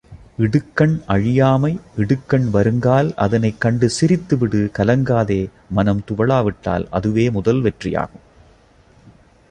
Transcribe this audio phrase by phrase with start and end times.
[0.37, 1.79] இடுக்கண் அழியாமை
[1.97, 5.41] இடுக்கண் வருங்கால் அதனைக் கண்டு சிரித்துவிடு கலங்காதே
[5.69, 8.25] மனம் துவளாவிட்டால் அதுவே முதல் வெற்றியாகும்.